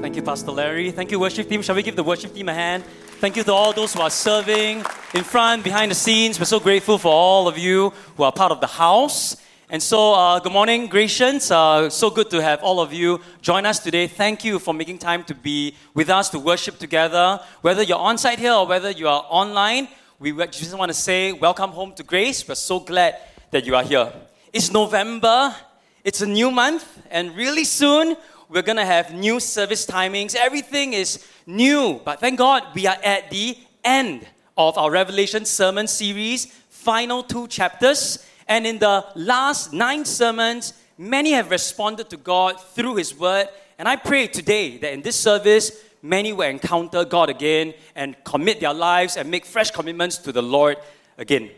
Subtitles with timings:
[0.00, 0.90] Thank you, Pastor Larry.
[0.92, 1.60] Thank you, worship team.
[1.60, 2.84] Shall we give the worship team a hand?
[3.20, 6.38] Thank you to all those who are serving in front, behind the scenes.
[6.38, 9.36] We're so grateful for all of you who are part of the house.
[9.68, 11.50] And so, uh, good morning, Gracians.
[11.50, 14.06] Uh, so good to have all of you join us today.
[14.06, 17.38] Thank you for making time to be with us to worship together.
[17.60, 19.86] Whether you're on site here or whether you are online,
[20.18, 22.48] we just want to say welcome home to Grace.
[22.48, 23.16] We're so glad
[23.50, 24.10] that you are here.
[24.50, 25.54] It's November,
[26.02, 28.16] it's a new month, and really soon
[28.50, 30.34] we're going to have new service timings.
[30.34, 32.00] Everything is new.
[32.04, 34.26] But thank God we are at the end
[34.58, 38.26] of our Revelation sermon series, final two chapters.
[38.48, 43.48] And in the last nine sermons, many have responded to God through His word.
[43.78, 45.70] And I pray today that in this service,
[46.02, 50.42] many will encounter God again and commit their lives and make fresh commitments to the
[50.42, 50.76] Lord
[51.16, 51.50] again.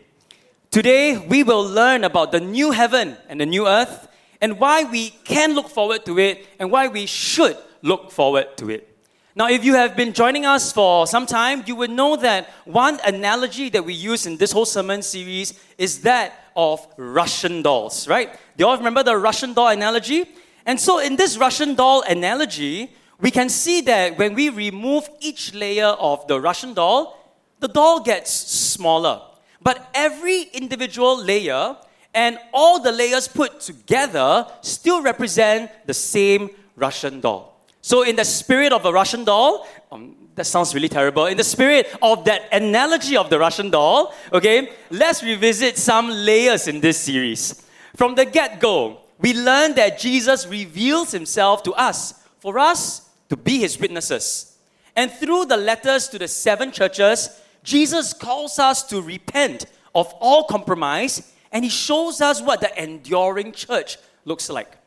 [0.69, 4.07] Today, we will learn about the new heaven and the new earth
[4.43, 8.69] and why we can look forward to it and why we should look forward to
[8.69, 8.89] it.
[9.35, 12.99] Now, if you have been joining us for some time, you would know that one
[13.05, 18.33] analogy that we use in this whole sermon series is that of Russian dolls, right?
[18.33, 20.25] Do you all remember the Russian doll analogy?
[20.65, 25.53] And so, in this Russian doll analogy, we can see that when we remove each
[25.53, 27.17] layer of the Russian doll,
[27.61, 29.21] the doll gets smaller.
[29.61, 31.77] But every individual layer
[32.13, 37.53] and all the layers put together still represent the same Russian doll.
[37.81, 41.25] So, in the spirit of a Russian doll, um, that sounds really terrible.
[41.25, 46.67] In the spirit of that analogy of the Russian doll, okay, let's revisit some layers
[46.67, 47.61] in this series.
[47.95, 53.37] From the get go, we learn that Jesus reveals himself to us, for us to
[53.37, 54.57] be his witnesses.
[54.95, 60.45] And through the letters to the seven churches, Jesus calls us to repent of all
[60.45, 64.77] compromise and he shows us what the enduring church looks like.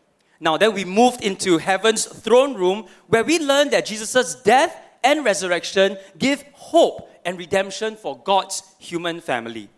[0.41, 5.25] Now, then we moved into heaven's throne room where we learned that Jesus' death and
[5.25, 9.71] resurrection give hope and redemption for God's human family.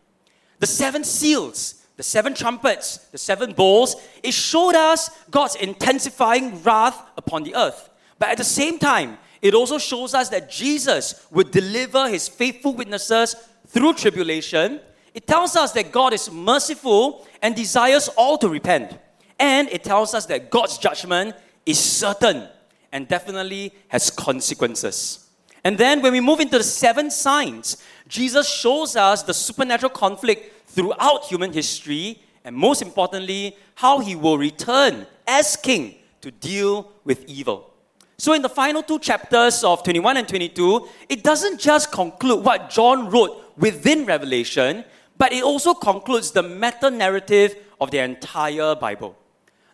[0.59, 7.01] The seven seals, the seven trumpets, the seven bowls, it showed us God's intensifying wrath
[7.17, 7.91] upon the earth.
[8.19, 12.75] But at the same time, it also shows us that Jesus would deliver his faithful
[12.75, 13.37] witnesses
[13.69, 14.81] through tribulation
[15.15, 18.99] it tells us that God is merciful and desires all to repent.
[19.39, 22.49] And it tells us that God's judgment is certain
[22.93, 25.29] and definitely has consequences.
[25.65, 27.77] And then when we move into the seven signs,
[28.09, 34.39] Jesus shows us the supernatural conflict throughout human history, and most importantly, how he will
[34.39, 37.75] return as king to deal with evil.
[38.17, 42.71] So, in the final two chapters of 21 and 22, it doesn't just conclude what
[42.71, 44.85] John wrote within Revelation,
[45.17, 49.17] but it also concludes the meta narrative of the entire Bible.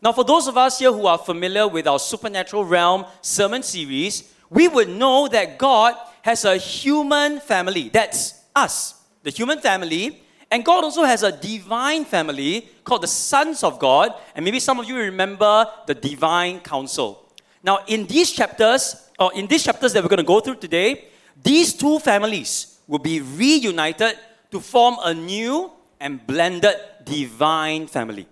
[0.02, 4.34] Now, for those of us here who are familiar with our supernatural realm sermon series,
[4.50, 7.88] we would know that God has a human family.
[7.88, 10.20] That's us, the human family.
[10.50, 14.14] And God also has a divine family called the sons of God.
[14.34, 17.32] And maybe some of you remember the divine council.
[17.62, 21.06] Now, in these chapters, or in these chapters that we're going to go through today,
[21.42, 24.18] these two families will be reunited
[24.50, 28.26] to form a new and blended divine family.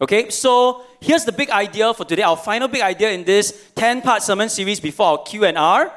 [0.00, 2.22] Okay, so here's the big idea for today.
[2.22, 5.92] Our final big idea in this 10-part sermon series before our Q&R.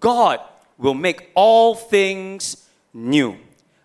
[0.00, 0.40] God
[0.78, 3.36] will make all things new.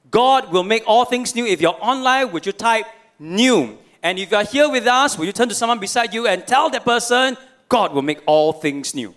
[0.09, 1.45] God will make all things new.
[1.45, 2.85] If you're online, would you type
[3.19, 3.77] new?
[4.01, 6.69] And if you're here with us, will you turn to someone beside you and tell
[6.69, 7.35] that person,
[7.67, 9.13] God will make all things new?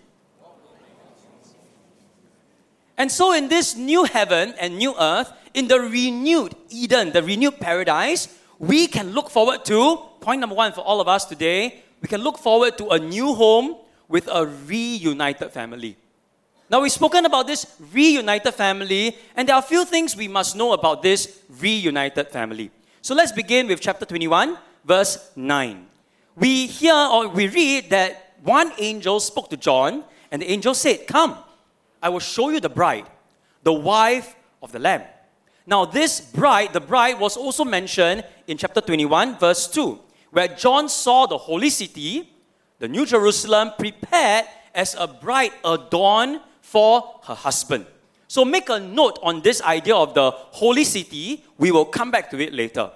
[3.00, 7.59] And so, in this new heaven and new earth, in the renewed Eden, the renewed
[7.59, 8.28] paradise,
[8.59, 12.21] we can look forward to point number one for all of us today we can
[12.21, 15.97] look forward to a new home with a reunited family.
[16.69, 20.55] Now, we've spoken about this reunited family, and there are a few things we must
[20.55, 22.71] know about this reunited family.
[23.00, 25.87] So let's begin with chapter 21, verse 9.
[26.37, 31.06] We hear or we read that one angel spoke to John, and the angel said,
[31.06, 31.37] Come,
[32.02, 33.06] I will show you the bride,
[33.62, 35.02] the wife of the Lamb.
[35.66, 40.00] Now, this bride, the bride was also mentioned in chapter 21, verse 2,
[40.30, 42.32] where John saw the holy city,
[42.78, 47.86] the New Jerusalem, prepared as a bride adorned for her husband.
[48.26, 51.44] So, make a note on this idea of the holy city.
[51.58, 52.91] We will come back to it later.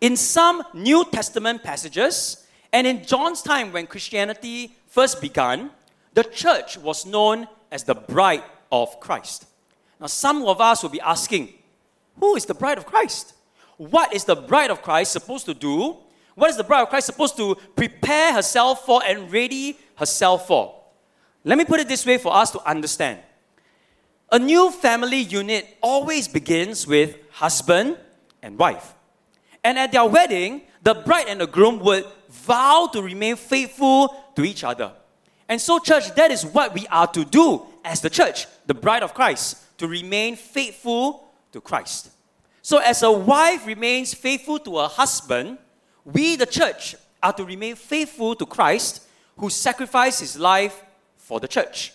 [0.00, 5.70] In some New Testament passages, and in John's time when Christianity first began,
[6.12, 9.46] the church was known as the bride of Christ.
[10.00, 11.52] Now, some of us will be asking,
[12.18, 13.34] who is the bride of Christ?
[13.76, 15.96] What is the bride of Christ supposed to do?
[16.34, 20.74] What is the bride of Christ supposed to prepare herself for and ready herself for?
[21.44, 23.20] Let me put it this way for us to understand.
[24.32, 27.96] A new family unit always begins with husband
[28.42, 28.94] and wife.
[29.62, 34.44] And at their wedding, the bride and the groom would vow to remain faithful to
[34.44, 34.92] each other.
[35.48, 39.02] And so, church, that is what we are to do as the church, the bride
[39.02, 42.10] of Christ, to remain faithful to Christ.
[42.62, 45.58] So, as a wife remains faithful to her husband,
[46.04, 49.02] we, the church, are to remain faithful to Christ
[49.36, 50.82] who sacrificed his life
[51.16, 51.92] for the church.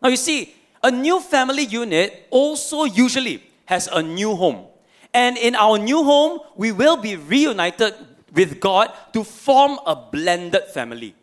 [0.00, 4.66] Now, you see, a new family unit also usually has a new home.
[5.12, 7.94] And in our new home, we will be reunited
[8.32, 11.14] with God to form a blended family.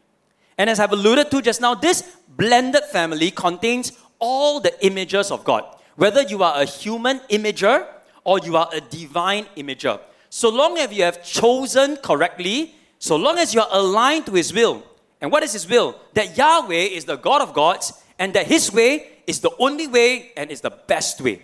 [0.58, 5.44] And as I've alluded to just now, this blended family contains all the images of
[5.44, 5.64] God.
[5.96, 7.88] Whether you are a human imager
[8.24, 10.00] or you are a divine imager.
[10.30, 14.54] So long as you have chosen correctly, so long as you are aligned to His
[14.54, 14.84] will.
[15.22, 16.00] And what is His will?
[16.14, 20.32] That Yahweh is the God of gods and that His way is the only way
[20.36, 21.42] and is the best way.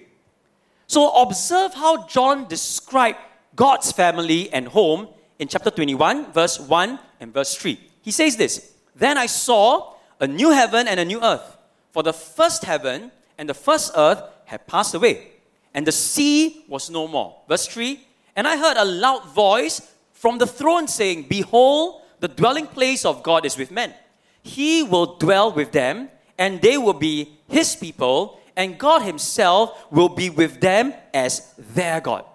[0.88, 3.18] So observe how John described
[3.56, 5.08] God's family and home
[5.40, 7.80] in chapter 21, verse 1 and verse 3.
[8.02, 11.58] He says this Then I saw a new heaven and a new earth,
[11.92, 15.32] for the first heaven and the first earth had passed away
[15.74, 17.42] and the sea was no more.
[17.48, 18.00] Verse 3
[18.36, 19.82] And I heard a loud voice
[20.14, 23.94] from the throne saying, Behold, the dwelling place of God is with men.
[24.44, 30.10] He will dwell with them, and they will be his people, and God himself will
[30.10, 32.26] be with them as their God.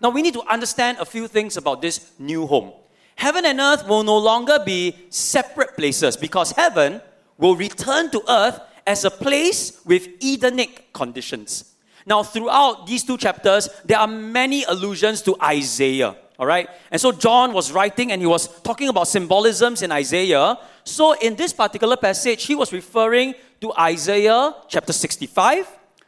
[0.00, 2.72] Now we need to understand a few things about this new home.
[3.16, 7.00] Heaven and earth will no longer be separate places because heaven
[7.38, 11.74] will return to earth as a place with Edenic conditions.
[12.06, 16.16] Now, throughout these two chapters, there are many allusions to Isaiah.
[16.38, 16.68] All right?
[16.90, 20.58] And so John was writing and he was talking about symbolisms in Isaiah.
[20.82, 25.66] So in this particular passage, he was referring to Isaiah chapter 65,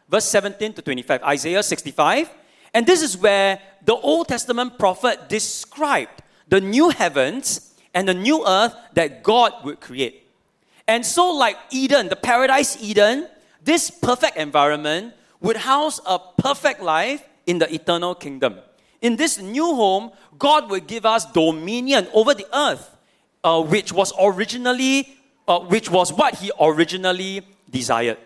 [0.08, 1.22] verse 17 to 25.
[1.22, 2.30] Isaiah 65.
[2.74, 8.46] And this is where the Old Testament prophet described the new heavens and the new
[8.46, 10.26] earth that God would create.
[10.86, 13.28] And so, like Eden, the paradise Eden,
[13.62, 18.58] this perfect environment would house a perfect life in the eternal kingdom.
[19.02, 22.96] In this new home, God will give us dominion over the earth,
[23.42, 25.08] uh, which was originally,
[25.48, 28.18] uh, which was what He originally desired.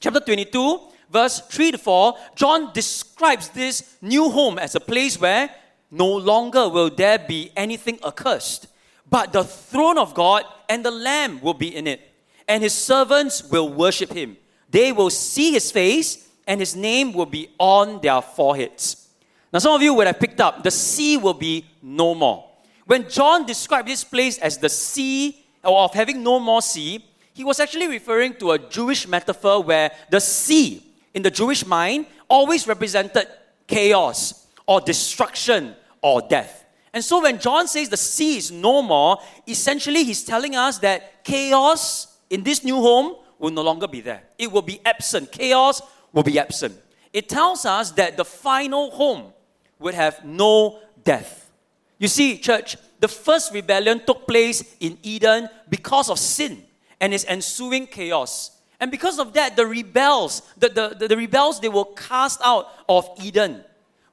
[0.00, 0.80] Chapter 22,
[1.10, 5.50] verse 3 to 4, John describes this new home as a place where
[5.94, 8.66] no longer will there be anything accursed,
[9.08, 12.00] but the throne of God and the Lamb will be in it,
[12.48, 14.36] and His servants will worship Him.
[14.70, 19.08] They will see His face and his name will be on their foreheads.
[19.52, 22.50] Now, some of you would have picked up the sea will be no more.
[22.86, 27.44] When John described this place as the sea, or of having no more sea, he
[27.44, 32.66] was actually referring to a Jewish metaphor where the sea, in the Jewish mind, always
[32.66, 33.26] represented
[33.66, 36.66] chaos or destruction or death.
[36.92, 39.18] And so when John says the sea is no more,
[39.48, 44.22] essentially he's telling us that chaos in this new home will no longer be there.
[44.38, 45.32] It will be absent.
[45.32, 45.80] Chaos
[46.12, 46.78] will be absent.
[47.10, 49.32] It tells us that the final home
[49.78, 51.50] would have no death.
[51.98, 56.62] You see, church, the first rebellion took place in Eden because of sin
[57.00, 58.50] and its ensuing chaos.
[58.78, 63.08] And because of that, the rebels, the, the, the, rebels, they were cast out of
[63.22, 63.64] Eden.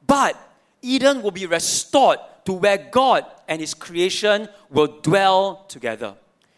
[0.07, 0.37] But
[0.81, 6.15] Eden will be restored to where God and His creation will dwell together.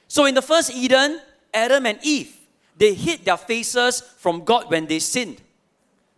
[0.08, 1.20] So in the first Eden,
[1.53, 2.36] Adam and Eve,
[2.77, 5.42] they hid their faces from God when they sinned.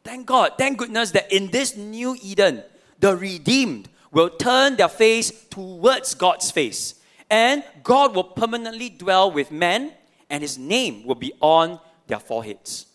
[0.04, 2.64] Thank God, thank goodness that in this new Eden,
[3.00, 6.96] the redeemed will turn their face towards God's face.
[7.30, 9.94] And God will permanently dwell with men,
[10.30, 12.86] and his name will be on their foreheads.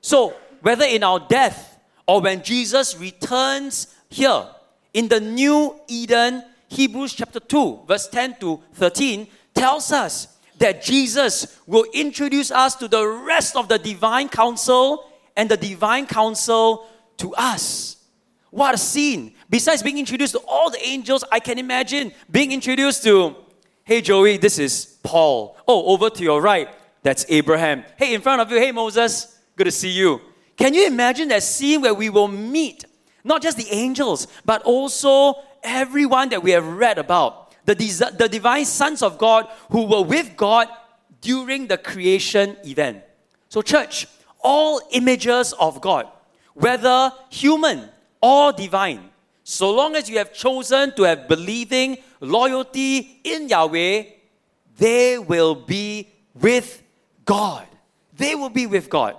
[0.00, 4.46] So, whether in our death or when Jesus returns here
[4.92, 11.60] in the new Eden, Hebrews chapter 2, verse 10 to 13 tells us that Jesus
[11.66, 16.86] will introduce us to the rest of the divine council and the divine council
[17.18, 17.96] to us.
[18.50, 19.34] What a scene!
[19.48, 23.34] Besides being introduced to all the angels, I can imagine being introduced to,
[23.84, 25.56] hey Joey, this is Paul.
[25.66, 26.68] Oh, over to your right,
[27.02, 27.84] that's Abraham.
[27.96, 30.20] Hey, in front of you, hey Moses, good to see you.
[30.56, 32.84] Can you imagine that scene where we will meet
[33.24, 37.42] not just the angels, but also everyone that we have read about?
[37.64, 40.68] the, the divine sons of God who were with God
[41.20, 43.02] during the creation event.
[43.48, 44.06] So, church,
[44.40, 46.08] all images of God,
[46.54, 47.88] whether human
[48.20, 49.10] or divine,
[49.44, 54.04] so long as you have chosen to have believing loyalty in Yahweh,
[54.78, 56.82] they will be with
[57.24, 57.66] God.
[58.16, 59.16] They will be with God.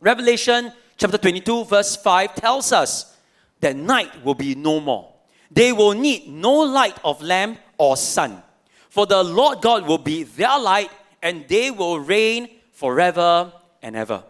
[0.00, 3.16] Revelation chapter 22, verse 5 tells us
[3.60, 5.14] that night will be no more.
[5.50, 8.42] They will need no light of lamp or sun,
[8.90, 10.90] for the Lord God will be their light,
[11.22, 14.22] and they will reign forever and ever.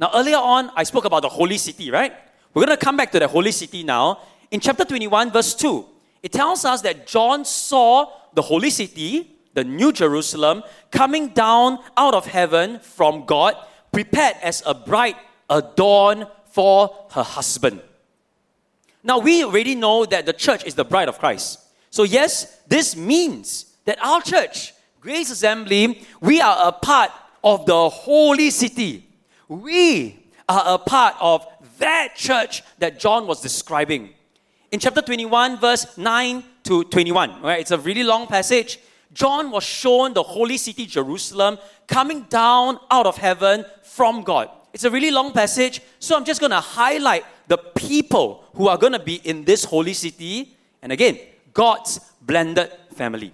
[0.00, 2.12] Now, earlier on, I spoke about the holy city, right?
[2.54, 4.20] We're going to come back to the holy city now.
[4.50, 5.84] In chapter 21, verse 2,
[6.22, 12.14] it tells us that John saw the holy city, the New Jerusalem, coming down out
[12.14, 13.56] of heaven from God,
[13.92, 15.16] prepared as a bride
[15.50, 17.82] adorned for her husband.
[19.02, 21.60] Now, we already know that the church is the bride of Christ.
[21.90, 27.10] So, yes, this means that our church, Grace Assembly, we are a part
[27.42, 29.06] of the holy city.
[29.46, 31.46] We are a part of
[31.78, 34.10] that church that John was describing.
[34.70, 37.60] In chapter 21, verse 9 to 21, right?
[37.60, 38.78] It's a really long passage.
[39.12, 44.50] John was shown the holy city, Jerusalem, coming down out of heaven from God.
[44.74, 48.78] It's a really long passage, so I'm just going to highlight the people who are
[48.78, 50.56] going to be in this holy city.
[50.82, 51.18] And again,
[51.52, 53.32] God's blended family.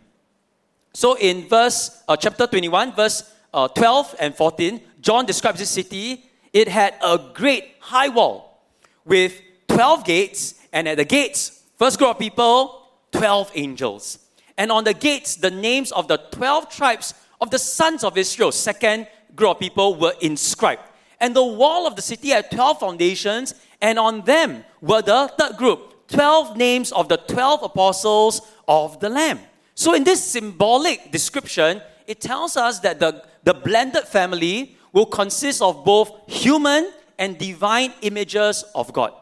[0.92, 6.24] So in verse uh, chapter 21, verse uh, 12 and 14, John describes this city.
[6.52, 8.62] It had a great high wall
[9.04, 14.18] with 12 gates, and at the gates, first group of people, 12 angels.
[14.56, 18.52] And on the gates, the names of the 12 tribes of the sons of Israel,
[18.52, 20.82] second group of people, were inscribed.
[21.20, 23.54] And the wall of the city had 12 foundations,
[23.84, 29.10] and on them were the third group, 12 names of the 12 apostles of the
[29.10, 29.38] Lamb.
[29.74, 35.60] So, in this symbolic description, it tells us that the, the blended family will consist
[35.60, 39.12] of both human and divine images of God.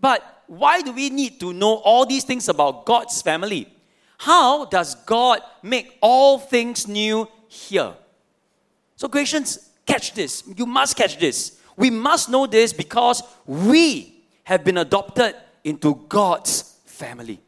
[0.00, 3.68] But why do we need to know all these things about God's family?
[4.16, 7.92] How does God make all things new here?
[8.96, 10.44] So, Gracians, catch this.
[10.56, 11.58] You must catch this.
[11.76, 17.40] We must know this because we have been adopted into God's family.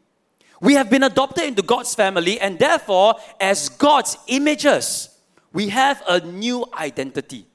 [0.61, 5.11] We have been adopted into God's family, and therefore, as God's images,
[5.53, 7.47] we have a new identity.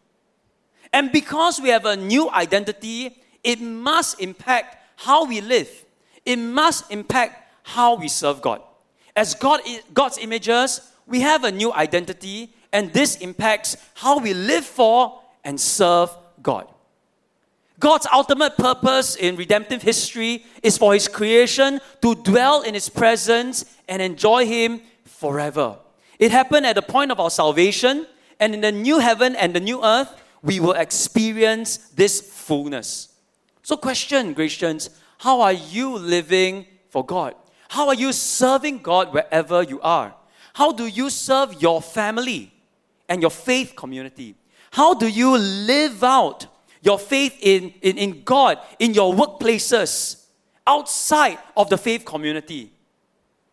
[0.93, 5.69] And because we have a new identity, it must impact how we live,
[6.25, 8.61] it must impact how we serve God.
[9.15, 9.61] As God,
[9.93, 15.59] God's images, we have a new identity, and this impacts how we live for and
[15.59, 16.67] serve God.
[17.79, 23.65] God's ultimate purpose in redemptive history is for His creation to dwell in His presence
[23.87, 25.77] and enjoy Him forever.
[26.19, 28.05] It happened at the point of our salvation,
[28.39, 33.09] and in the new heaven and the new earth, we will experience this fullness.
[33.63, 37.35] So, question, Christians, how are you living for God?
[37.69, 40.15] How are you serving God wherever you are?
[40.53, 42.51] How do you serve your family
[43.07, 44.35] and your faith community?
[44.71, 46.47] How do you live out
[46.81, 50.25] your faith in, in, in God in your workplaces,
[50.65, 52.71] outside of the faith community?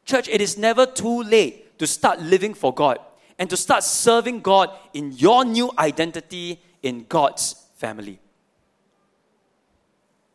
[0.05, 2.99] Church, it is never too late to start living for God
[3.39, 8.19] and to start serving God in your new identity in God's family.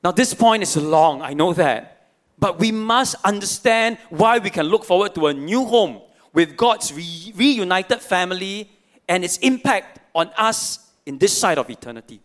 [0.03, 2.09] Now, this point is long, I know that.
[2.39, 6.01] But we must understand why we can look forward to a new home
[6.33, 8.69] with God's re- reunited family
[9.11, 12.21] and its impact on us in this side of eternity.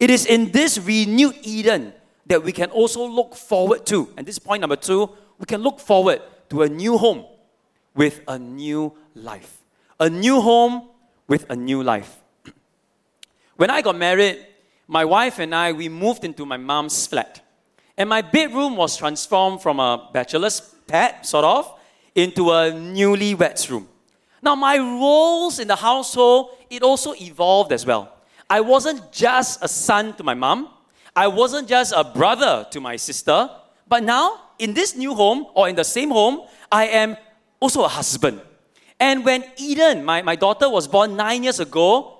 [0.00, 1.92] It is in this renewed Eden
[2.24, 4.08] that we can also look forward to.
[4.16, 7.26] And this point number two, we can look forward to a new home
[7.94, 9.58] with a new life.
[10.00, 10.88] A new home
[11.26, 12.16] with a new life.
[13.56, 14.46] When I got married,
[14.86, 17.42] my wife and I, we moved into my mom's flat.
[17.98, 21.74] And my bedroom was transformed from a bachelor's pad, sort of,
[22.14, 23.88] into a newlywed's room.
[24.42, 28.12] Now, my roles in the household, it also evolved as well.
[28.48, 30.68] I wasn't just a son to my mom,
[31.14, 33.50] I wasn't just a brother to my sister,
[33.88, 37.16] but now, in this new home or in the same home, I am
[37.60, 38.40] also a husband.
[39.00, 42.18] And when Eden, my, my daughter, was born nine years ago,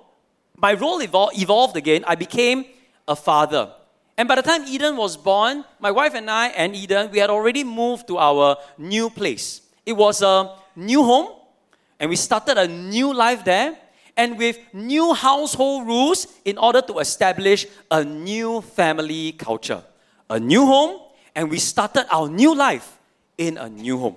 [0.57, 2.03] my role evol- evolved again.
[2.07, 2.65] I became
[3.07, 3.71] a father.
[4.17, 7.29] And by the time Eden was born, my wife and I and Eden, we had
[7.29, 9.61] already moved to our new place.
[9.85, 11.38] It was a new home,
[11.99, 13.77] and we started a new life there,
[14.15, 19.83] and with new household rules in order to establish a new family culture.
[20.29, 20.99] A new home,
[21.35, 22.97] and we started our new life
[23.37, 24.15] in a new home.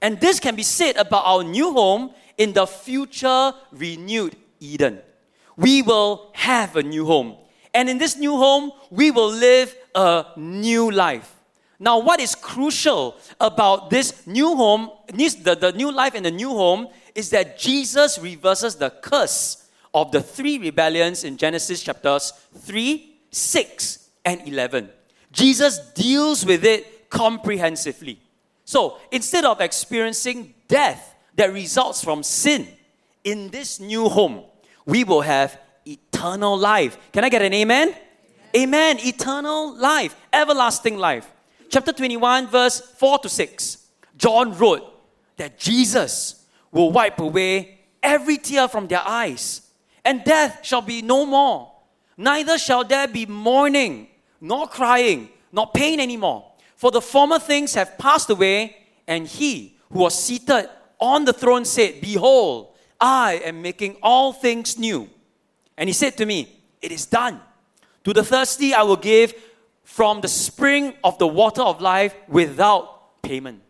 [0.00, 5.00] And this can be said about our new home in the future renewed Eden
[5.56, 7.36] we will have a new home.
[7.74, 11.32] And in this new home, we will live a new life.
[11.78, 16.50] Now, what is crucial about this new home, the, the new life in the new
[16.50, 23.16] home, is that Jesus reverses the curse of the three rebellions in Genesis chapters 3,
[23.30, 24.90] 6, and 11.
[25.32, 28.20] Jesus deals with it comprehensively.
[28.64, 32.68] So instead of experiencing death that results from sin
[33.24, 34.44] in this new home,
[34.84, 36.98] we will have eternal life.
[37.12, 37.94] Can I get an amen?
[38.54, 38.98] Amen.
[39.00, 41.30] Eternal life, everlasting life.
[41.70, 43.86] Chapter 21, verse 4 to 6.
[44.16, 44.84] John wrote
[45.36, 46.35] that Jesus
[46.76, 49.62] will wipe away every tear from their eyes,
[50.04, 51.72] and death shall be no more.
[52.16, 54.08] Neither shall there be mourning,
[54.40, 56.52] nor crying, nor pain anymore.
[56.76, 60.68] For the former things have passed away, and he who was seated
[61.00, 65.08] on the throne said, Behold, I am making all things new.
[65.78, 67.40] And he said to me, It is done.
[68.04, 69.34] To the thirsty I will give
[69.82, 73.62] from the spring of the water of life without payment.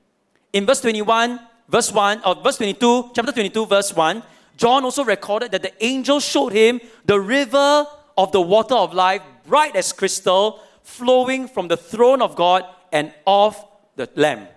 [0.53, 4.23] In verse 21, verse 1, or verse 22, chapter 22, verse 1,
[4.57, 9.23] John also recorded that the angel showed him the river of the water of life,
[9.47, 13.63] bright as crystal, flowing from the throne of God and of
[13.97, 14.49] the Lamb.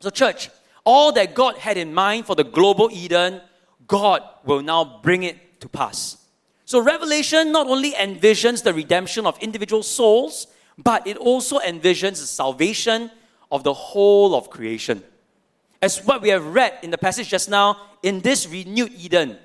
[0.00, 0.48] So, church,
[0.84, 3.42] all that God had in mind for the global Eden,
[3.86, 6.16] God will now bring it to pass.
[6.64, 10.46] So, Revelation not only envisions the redemption of individual souls,
[10.78, 13.10] but it also envisions the salvation
[13.50, 15.02] of the whole of creation.
[15.82, 19.38] As what we have read in the passage just now, in this renewed Eden,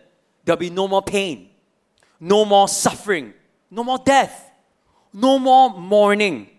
[0.44, 1.50] there'll be no more pain,
[2.20, 3.34] no more suffering,
[3.72, 4.52] no more death,
[5.14, 6.50] no more mourning.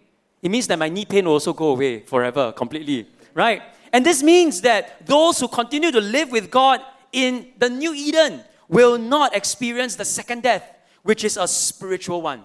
[0.41, 3.63] It means that my knee pain will also go away forever, completely, right?
[3.93, 6.81] And this means that those who continue to live with God
[7.13, 10.65] in the new Eden will not experience the second death,
[11.03, 12.43] which is a spiritual one.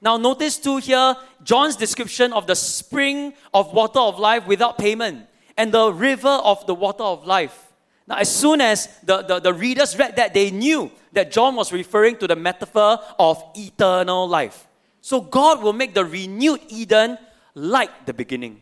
[0.00, 5.28] Now, notice too here John's description of the spring of water of life without payment
[5.56, 7.72] and the river of the water of life.
[8.06, 11.72] Now, as soon as the, the, the readers read that, they knew that John was
[11.72, 14.66] referring to the metaphor of eternal life.
[15.00, 17.18] So, God will make the renewed Eden
[17.54, 18.60] like the beginning.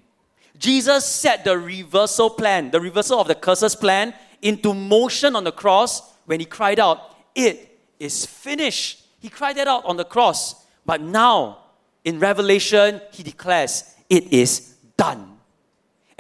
[0.59, 5.53] Jesus set the reversal plan, the reversal of the curses plan, into motion on the
[5.53, 9.05] cross when he cried out, It is finished.
[9.21, 10.67] He cried that out on the cross.
[10.85, 11.59] But now,
[12.05, 15.30] in Revelation, he declares, It is done.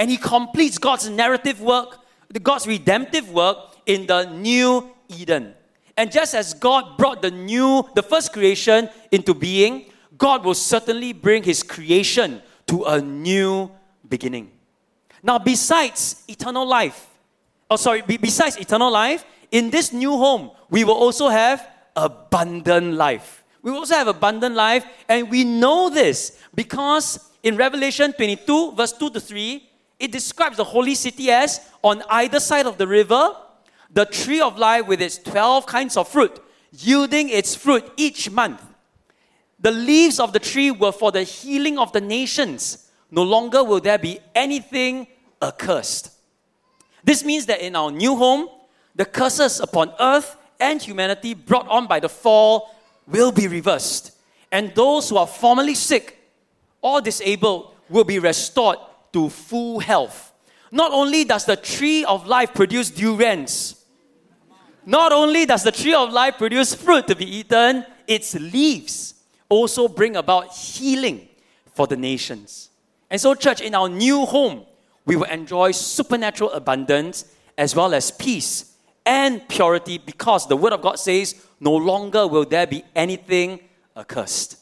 [0.00, 1.98] And he completes God's narrative work,
[2.42, 5.54] God's redemptive work in the new Eden.
[5.94, 11.12] And just as God brought the new, the first creation into being, God will certainly
[11.12, 13.70] bring his creation to a new
[14.08, 14.50] beginning.
[15.22, 17.06] Now, besides eternal life,
[17.68, 23.44] oh, sorry, besides eternal life, in this new home, we will also have abundant life.
[23.60, 28.92] We will also have abundant life, and we know this because in Revelation 22, verse
[28.94, 29.69] 2 to 3,
[30.00, 33.36] it describes the holy city as on either side of the river,
[33.92, 36.40] the tree of life with its 12 kinds of fruit,
[36.72, 38.64] yielding its fruit each month.
[39.60, 42.88] The leaves of the tree were for the healing of the nations.
[43.10, 45.06] No longer will there be anything
[45.42, 46.12] accursed.
[47.04, 48.48] This means that in our new home,
[48.94, 52.74] the curses upon earth and humanity brought on by the fall
[53.06, 54.12] will be reversed.
[54.50, 56.18] And those who are formerly sick
[56.80, 58.78] or disabled will be restored
[59.12, 60.32] to full health.
[60.70, 63.84] Not only does the tree of life produce durians,
[64.86, 69.14] not only does the tree of life produce fruit to be eaten, its leaves
[69.48, 71.28] also bring about healing
[71.74, 72.70] for the nations.
[73.10, 74.64] And so, church, in our new home,
[75.04, 77.24] we will enjoy supernatural abundance
[77.58, 82.44] as well as peace and purity because the Word of God says, no longer will
[82.44, 83.60] there be anything
[83.96, 84.56] accursed.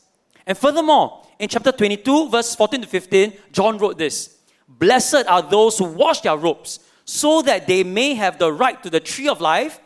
[0.47, 4.38] And furthermore, in chapter 22, verse 14 to 15, John wrote this
[4.69, 8.91] Blessed are those who wash their robes, so that they may have the right to
[8.91, 9.81] the tree of life,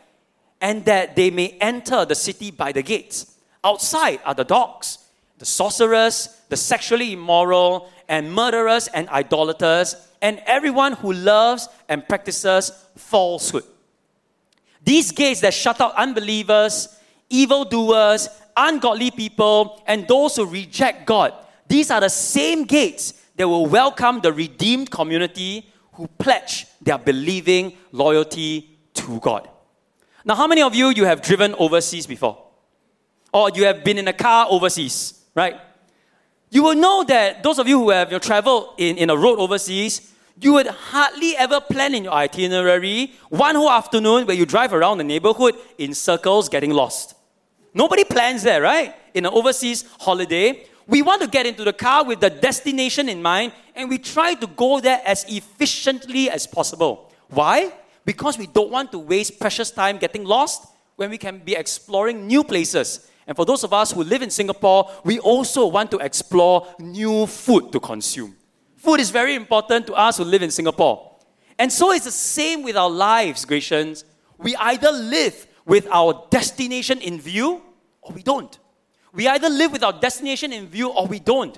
[0.59, 3.37] and that they may enter the city by the gates.
[3.63, 4.97] Outside are the dogs,
[5.39, 12.71] the sorcerers, the sexually immoral, and murderers and idolaters, and everyone who loves and practices
[12.97, 13.63] falsehood.
[14.83, 16.89] These gates that shut out unbelievers,
[17.29, 21.33] evildoers, ungodly people, and those who reject God,
[21.67, 27.77] these are the same gates that will welcome the redeemed community who pledge their believing
[27.91, 29.49] loyalty to God.
[30.25, 32.37] Now, how many of you you have driven overseas before?
[33.33, 35.59] Or you have been in a car overseas, right?
[36.49, 39.17] You will know that those of you who have you know, traveled in, in a
[39.17, 44.45] road overseas, you would hardly ever plan in your itinerary one whole afternoon where you
[44.45, 47.15] drive around the neighborhood in circles getting lost.
[47.73, 48.95] Nobody plans that, right?
[49.13, 53.21] In an overseas holiday, we want to get into the car with the destination in
[53.21, 57.11] mind and we try to go there as efficiently as possible.
[57.29, 57.73] Why?
[58.05, 62.27] Because we don't want to waste precious time getting lost when we can be exploring
[62.27, 63.09] new places.
[63.25, 67.25] And for those of us who live in Singapore, we also want to explore new
[67.25, 68.35] food to consume.
[68.75, 71.15] Food is very important to us who live in Singapore.
[71.57, 74.03] And so it's the same with our lives, Gracians.
[74.37, 77.61] We either live with our destination in view
[78.01, 78.59] or we don't.
[79.13, 81.57] We either live with our destination in view or we don't.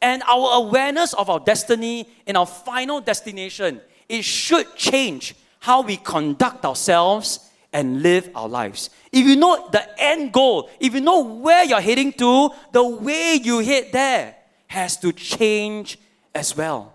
[0.00, 5.96] And our awareness of our destiny and our final destination, it should change how we
[5.96, 8.90] conduct ourselves and live our lives.
[9.12, 13.40] If you know the end goal, if you know where you're heading to, the way
[13.42, 14.34] you head there
[14.66, 15.98] has to change
[16.34, 16.94] as well.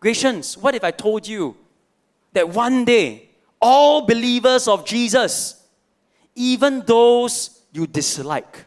[0.00, 1.56] Gracians, what if I told you
[2.32, 5.62] that one day all believers of Jesus,
[6.34, 8.66] even those you dislike,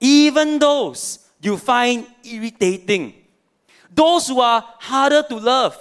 [0.00, 3.14] even those you find irritating,
[3.92, 5.76] those who are harder to love,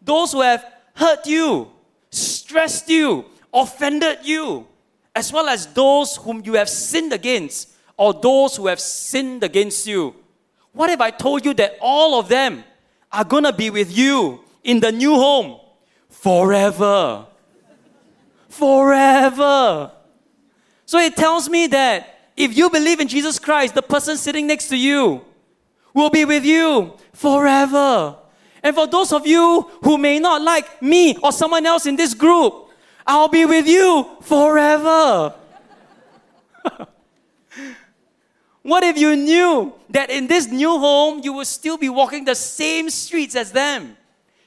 [0.00, 1.70] those who have hurt you,
[2.10, 4.66] stressed you, offended you,
[5.14, 9.86] as well as those whom you have sinned against, or those who have sinned against
[9.86, 10.14] you.
[10.72, 12.64] What if I told you that all of them
[13.10, 15.58] are gonna be with you in the new home
[16.08, 17.26] forever?
[18.48, 19.92] Forever.
[20.86, 24.68] So it tells me that if you believe in Jesus Christ, the person sitting next
[24.68, 25.22] to you
[25.92, 28.16] will be with you forever.
[28.62, 32.14] And for those of you who may not like me or someone else in this
[32.14, 32.68] group,
[33.06, 35.34] I'll be with you forever.
[38.62, 42.34] what if you knew that in this new home you will still be walking the
[42.36, 43.96] same streets as them,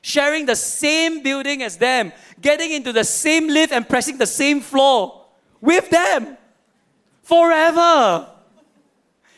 [0.02, 4.62] sharing the same building as them, getting into the same lift and pressing the same
[4.62, 5.26] floor
[5.60, 6.38] with them?
[7.32, 8.28] Forever.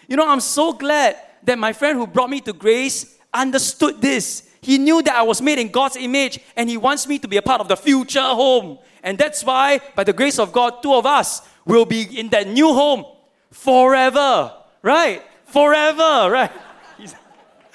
[0.08, 4.49] You know, I'm so glad that my friend who brought me to grace understood this.
[4.62, 7.38] He knew that I was made in God's image and he wants me to be
[7.38, 8.79] a part of the future home.
[9.03, 12.47] And that's why, by the grace of God, two of us will be in that
[12.47, 13.06] new home
[13.51, 14.51] forever.
[14.82, 15.21] Right?
[15.45, 16.51] Forever, right?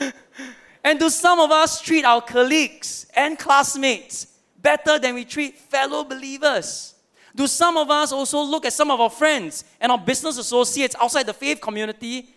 [0.83, 4.27] and do some of us treat our colleagues and classmates
[4.61, 6.95] better than we treat fellow believers?
[7.39, 10.97] Do some of us also look at some of our friends and our business associates
[11.01, 12.35] outside the faith community?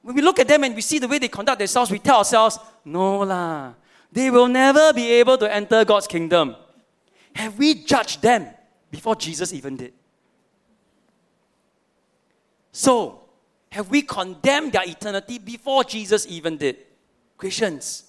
[0.00, 2.16] When we look at them and we see the way they conduct themselves, we tell
[2.16, 3.74] ourselves, no lah,
[4.10, 6.56] they will never be able to enter God's kingdom.
[7.34, 8.46] Have we judged them
[8.90, 9.92] before Jesus even did?
[12.72, 13.24] So,
[13.70, 16.78] have we condemned their eternity before Jesus even did?
[17.36, 18.04] Christians,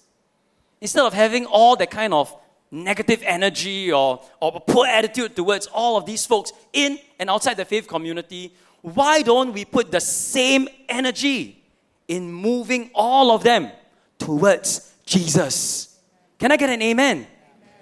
[0.80, 2.34] instead of having all that kind of
[2.70, 7.64] negative energy or, or poor attitude towards all of these folks in and outside the
[7.64, 11.62] faith community, why don't we put the same energy
[12.08, 13.70] in moving all of them
[14.18, 15.98] towards Jesus?
[16.38, 17.26] Can I get an amen?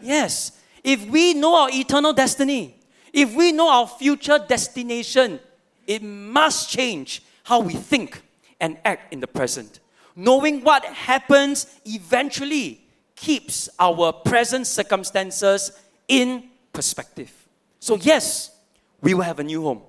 [0.02, 0.52] Yes.
[0.82, 2.74] If we know our eternal destiny,
[3.12, 5.40] if we know our future destination,
[5.86, 8.22] it must change how we think
[8.60, 9.80] and act in the present.
[10.16, 12.87] Knowing what happens eventually
[13.20, 15.72] keeps our present circumstances
[16.06, 17.32] in perspective.
[17.80, 18.50] So, yes,
[19.00, 19.82] we will have a new home.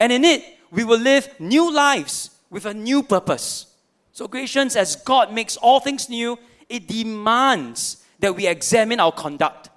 [0.00, 3.66] And in it, we will live new lives with a new purpose.
[4.12, 6.38] So, Gracians, as God makes all things new,
[6.68, 9.70] it demands that we examine our conduct.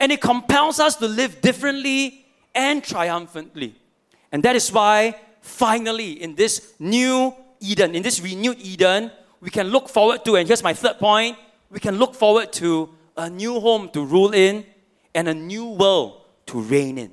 [0.00, 3.74] And it compels us to live differently and triumphantly.
[4.32, 9.68] And that is why, finally, in this new Eden, in this renewed Eden, we can
[9.68, 11.36] look forward to, and here's my third point
[11.72, 14.64] we can look forward to a new home to rule in
[15.14, 17.10] and a new world to reign in.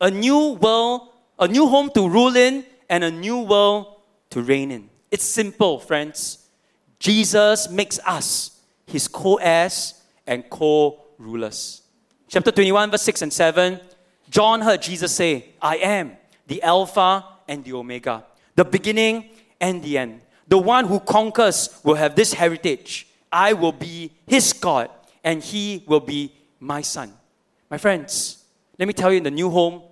[0.00, 3.86] A new world, a new home to rule in and a new world
[4.30, 4.88] to reign in.
[5.10, 6.48] It's simple, friends.
[6.98, 11.82] Jesus makes us his co heirs and co rulers.
[12.28, 13.80] Chapter 21, verse 6 and 7,
[14.30, 16.16] John heard Jesus say, I am
[16.46, 18.24] the Alpha and the Omega,
[18.56, 19.28] the beginning
[19.60, 20.22] and the end.
[20.48, 24.90] The one who conquers will have this heritage I will be his God
[25.24, 27.12] and he will be my son.
[27.68, 28.44] My friends,
[28.78, 29.82] let me tell you in the new home,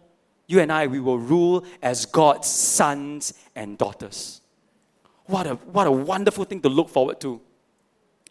[0.46, 4.40] you and I, we will rule as God's sons and daughters.
[5.26, 7.40] What a, what a wonderful thing to look forward to.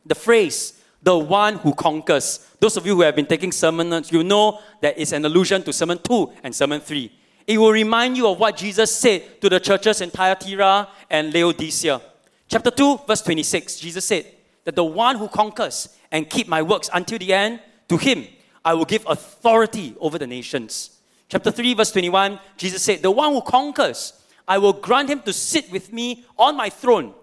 [0.06, 2.48] The phrase, the one who conquers.
[2.62, 5.74] Those of you who have been taking sermons, you know that it's an allusion to
[5.74, 7.12] Sermon 2 and Sermon 3.
[7.48, 12.00] It will remind you of what Jesus said to the churches in Thyatira and Laodicea.
[12.48, 14.26] Chapter 2, verse 26, Jesus said,
[14.64, 18.28] that the one who conquers and keep my works until the end, to him
[18.64, 21.00] I will give authority over the nations.
[21.30, 24.14] Chapter 3, verse 21, Jesus said, The one who conquers,
[24.48, 27.14] I will grant him to sit with me on my throne,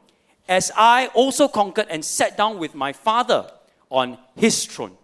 [0.48, 3.50] as I also conquered and sat down with my Father
[3.90, 4.96] on his throne.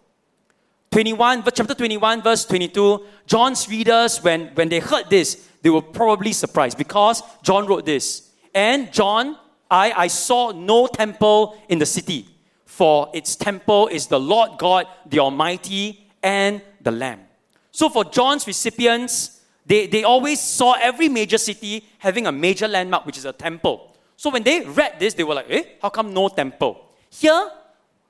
[0.91, 6.31] 21, chapter 21, verse 22, John's readers, when, when they heard this, they were probably
[6.31, 8.31] surprised because John wrote this.
[8.53, 9.37] And John,
[9.69, 12.27] I, I saw no temple in the city,
[12.65, 17.21] for its temple is the Lord God, the Almighty, and the Lamb.
[17.71, 23.05] So for John's recipients, they, they always saw every major city having a major landmark,
[23.05, 23.95] which is a temple.
[24.17, 26.85] So when they read this, they were like, eh, how come no temple?
[27.09, 27.49] Here,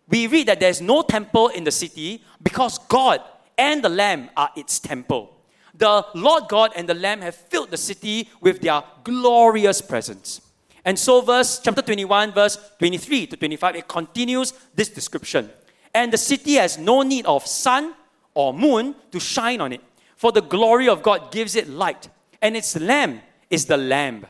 [0.08, 3.22] we read that there's no temple in the city because God
[3.58, 5.36] and the Lamb are its temple.
[5.74, 10.42] The Lord God and the Lamb have filled the city with their glorious presence.
[10.86, 15.50] And so, verse chapter 21, verse 23 to 25, it continues this description.
[15.92, 17.96] And the city has no need of sun
[18.36, 19.82] or moon to shine on it,
[20.16, 22.08] for the glory of God gives it light,
[22.40, 24.28] and its lamp is the Lamb.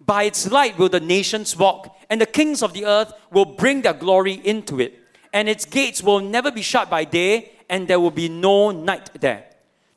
[0.00, 3.82] By its light will the nations walk, and the kings of the earth will bring
[3.82, 4.98] their glory into it.
[5.32, 9.10] And its gates will never be shut by day, and there will be no night
[9.20, 9.44] there.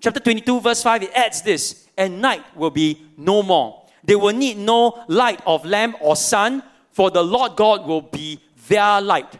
[0.01, 4.35] Chapter 22, verse 5, it adds this, and night will be no more they will
[4.35, 9.39] need no light of lamp or sun, for the Lord God will be their light.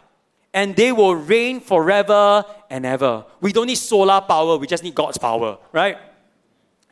[0.52, 3.24] And they will reign forever and ever.
[3.40, 5.98] We don't need solar power, we just need God's power, right?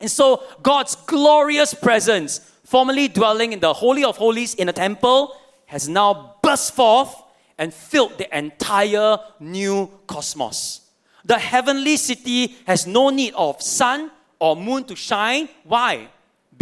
[0.00, 5.37] And so, God's glorious presence, formerly dwelling in the Holy of Holies in a temple,
[5.66, 7.14] has now burst forth
[7.56, 10.80] and filled the entire new cosmos.
[11.24, 15.48] The heavenly city has no need of sun or moon to shine.
[15.62, 16.08] Why?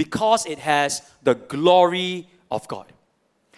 [0.01, 2.91] Because it has the glory of God.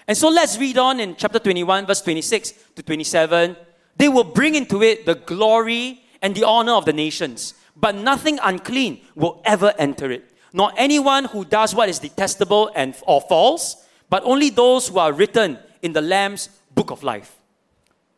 [0.09, 3.57] And so let's read on in chapter 21, verse 26 to 27.
[3.97, 8.41] They will bring into it the glory and the honor of the nations, but nothing
[8.43, 13.77] unclean will ever enter it, nor anyone who does what is detestable and or false,
[14.11, 17.37] but only those who are written in the Lamb's book of life.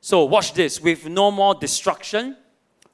[0.00, 2.38] So watch this with no more destruction,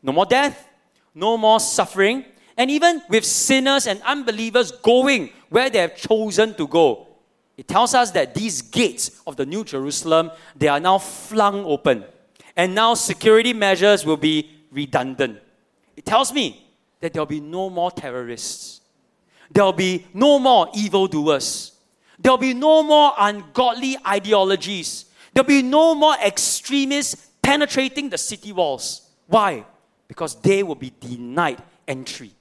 [0.02, 0.68] no more death,
[1.14, 2.24] no more suffering,
[2.60, 7.08] and even with sinners and unbelievers going where they have chosen to go.
[7.56, 12.04] It tells us that these gates of the New Jerusalem, they are now flung open.
[12.54, 15.38] And now security measures will be redundant.
[15.96, 16.68] It tells me
[17.00, 18.82] that there'll be no more terrorists.
[19.50, 21.72] There'll be no more evildoers.
[22.18, 25.06] There'll be no more ungodly ideologies.
[25.32, 29.08] There'll be no more extremists penetrating the city walls.
[29.28, 29.64] Why?
[30.06, 32.34] Because they will be denied entry.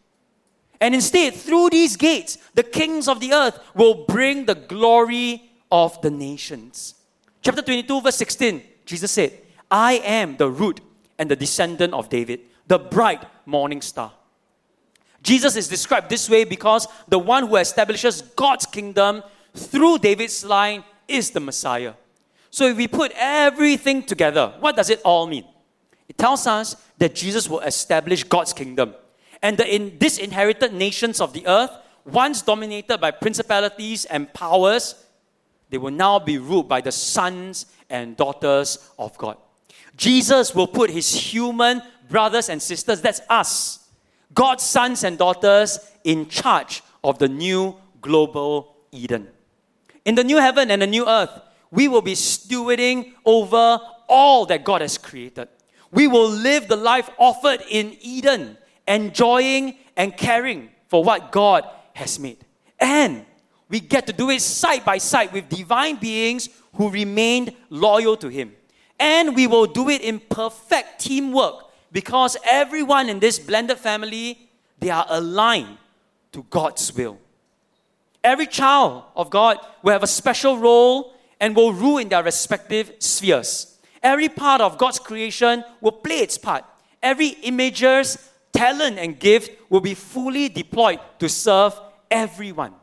[0.81, 6.01] And instead, through these gates, the kings of the earth will bring the glory of
[6.01, 6.95] the nations.
[7.41, 9.33] Chapter 22, verse 16, Jesus said,
[9.69, 10.79] I am the root
[11.17, 14.13] and the descendant of David, the bright morning star.
[15.21, 19.21] Jesus is described this way because the one who establishes God's kingdom
[19.53, 21.93] through David's line is the Messiah.
[22.51, 25.45] So if we put everything together, what does it all mean?
[26.07, 28.95] It tells us that Jesus will establish God's kingdom
[29.41, 31.71] and the in disinherited nations of the earth,
[32.06, 34.95] once dominated by principalities and powers,
[35.69, 39.38] they will now be ruled by the sons and daughters of God.
[39.95, 43.88] Jesus will put his human brothers and sisters, that's us,
[44.34, 49.28] God's sons and daughters, in charge of the new global Eden.
[50.06, 51.30] In the new heaven and the new earth,
[51.71, 55.47] we will be stewarding over all that God has created.
[55.91, 58.58] We will live the life offered in Eden
[58.89, 62.39] enjoying and caring for what God has made.
[62.80, 63.25] And
[63.69, 68.28] we get to do it side by side with divine beings who remained loyal to
[68.28, 68.54] Him.
[68.99, 74.49] And we will do it in perfect teamwork because everyone in this blended family,
[74.80, 75.78] they are aligned
[76.32, 77.17] to God's will.
[78.23, 82.91] Every child of God will have a special role and will rule in their respective
[82.99, 83.78] spheres.
[84.04, 86.65] Every part of God's creation will play its part.
[87.02, 92.73] Every imager's talent and gift will be fully deployed to serve everyone.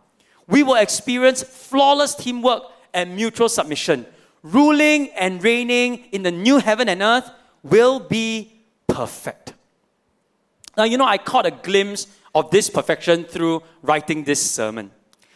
[0.47, 2.63] We will experience flawless teamwork
[2.95, 4.07] and mutual submission.
[4.43, 7.31] Ruling and reigning in the new heaven and earth
[7.63, 8.53] will be
[8.87, 9.55] perfect.
[10.77, 14.91] Now, you know, I caught a glimpse of this perfection through writing this sermon.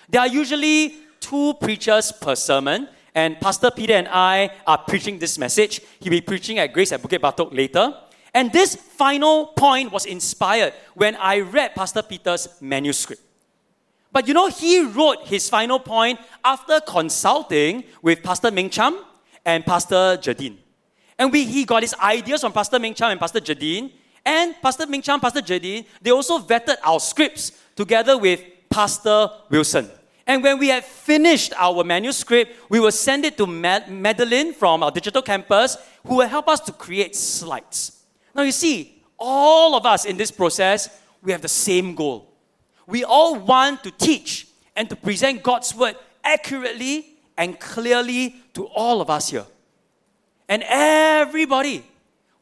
[0.09, 5.38] There are usually two preachers per sermon, and Pastor Peter and I are preaching this
[5.38, 5.81] message.
[5.99, 7.95] He'll be preaching at Grace at Bukit Batok later.
[8.33, 13.23] And this final point was inspired when I read Pastor Peter's manuscript.
[14.12, 19.05] But you know, he wrote his final point after consulting with Pastor Ming Cham
[19.45, 20.59] and Pastor Jadine.
[21.19, 23.93] And we, he got his ideas from Pastor Ming Cham and Pastor Jadine.
[24.25, 29.90] And Pastor Ming Cham, Pastor Jadine, they also vetted our scripts together with Pastor Wilson.
[30.27, 34.90] And when we had finished our manuscript, we will send it to Madeline from our
[34.90, 38.00] digital campus, who will help us to create slides.
[38.35, 40.88] Now, you see, all of us in this process,
[41.23, 42.33] we have the same goal.
[42.87, 49.01] We all want to teach and to present God's word accurately and clearly to all
[49.01, 49.47] of us here.
[50.49, 51.85] And everybody,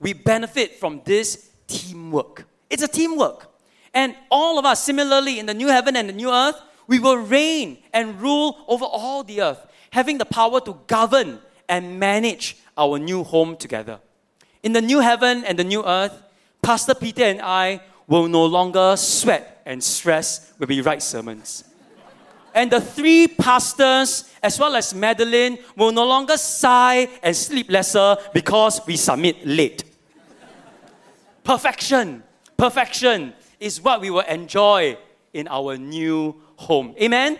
[0.01, 2.46] we benefit from this teamwork.
[2.70, 3.51] It's a teamwork.
[3.92, 7.16] And all of us, similarly, in the new heaven and the new earth, we will
[7.16, 12.98] reign and rule over all the earth, having the power to govern and manage our
[12.98, 14.01] new home together.
[14.62, 16.23] In the new heaven and the new earth,
[16.62, 21.64] Pastor Peter and I will no longer sweat and stress when we write sermons.
[22.55, 28.16] And the three pastors, as well as Madeline, will no longer sigh and sleep lesser
[28.35, 29.85] because we submit late.
[31.44, 32.23] Perfection,
[32.57, 34.99] perfection is what we will enjoy
[35.33, 36.94] in our new home.
[37.01, 37.38] Amen?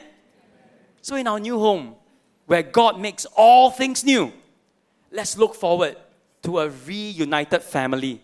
[1.03, 1.97] So, in our new home,
[2.47, 4.33] where God makes all things new,
[5.11, 5.97] let's look forward
[6.49, 8.23] to a reunited family,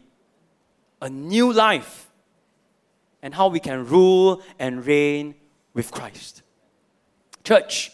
[1.02, 2.08] a new life,
[3.20, 5.34] and how we can rule and reign
[5.74, 6.40] with Christ.
[7.42, 7.92] Church,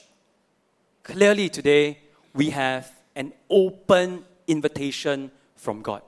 [1.03, 1.99] clearly today
[2.33, 6.03] we have an open invitation from God.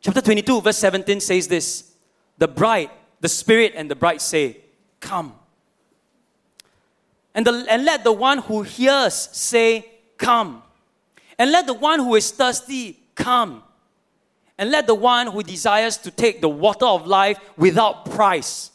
[0.00, 1.92] Chapter 22, verse 17 says this
[2.38, 2.88] The bride,
[3.20, 4.56] the Spirit, and the bride say,
[5.00, 5.34] Come.
[7.34, 9.84] And, the, and let the one who hears say,
[10.16, 10.62] Come.
[11.38, 13.62] And let the one who is thirsty come.
[14.58, 18.70] And let the one who desires to take the water of life without price.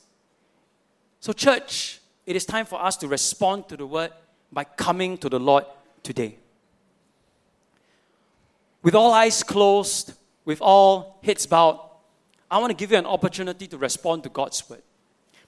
[1.19, 4.12] So, church, it is time for us to respond to the word
[4.52, 5.65] by coming to the Lord
[6.04, 6.38] today.
[8.84, 10.13] With all eyes closed,
[10.45, 11.80] with all heads bowed,
[12.50, 14.82] I want to give you an opportunity to respond to God's word.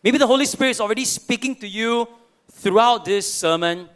[0.04, 2.08] Maybe the Holy Spirit is already speaking to you
[2.52, 3.90] throughout this sermon.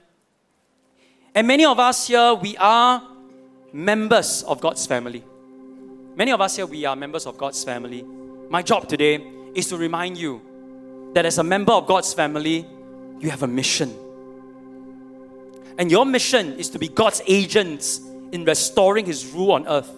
[1.36, 3.04] And many of us here, we are
[3.74, 5.24] members of God's family.
[6.16, 8.04] Many of us here, we are members of God's family.
[8.50, 10.42] My job today is to remind you
[11.14, 12.66] that as a member of God's family,
[13.20, 13.96] you have a mission.
[15.78, 19.92] And your mission is to be God's agents in restoring His rule on earth.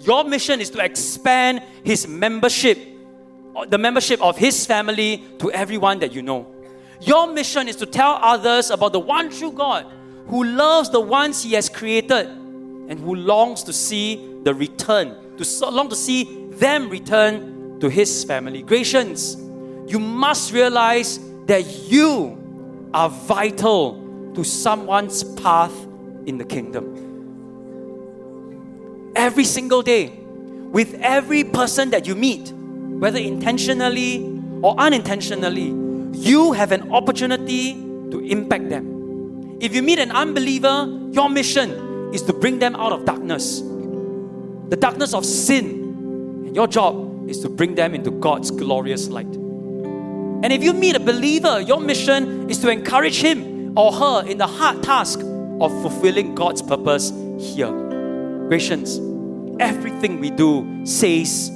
[0.00, 2.78] Your mission is to expand His membership,
[3.68, 6.46] the membership of His family to everyone that you know.
[7.00, 9.86] Your mission is to tell others about the one true God
[10.28, 15.44] who loves the ones He has created and who longs to see the return, to
[15.44, 18.62] so long to see them return to His family.
[18.62, 19.36] Gracians,
[19.90, 22.36] you must realize that you
[22.92, 25.72] are vital to someone's path
[26.26, 27.06] in the kingdom.
[29.16, 30.10] Every single day,
[30.70, 35.74] with every person that you meet, whether intentionally or unintentionally,
[36.12, 37.74] you have an opportunity
[38.10, 38.97] to impact them.
[39.60, 44.76] If you meet an unbeliever, your mission is to bring them out of darkness, the
[44.78, 46.44] darkness of sin.
[46.46, 49.26] And your job is to bring them into God's glorious light.
[49.26, 54.38] And if you meet a believer, your mission is to encourage him or her in
[54.38, 55.18] the hard task
[55.60, 57.72] of fulfilling God's purpose here.
[58.48, 59.00] Gracians,
[59.58, 61.50] everything we do says,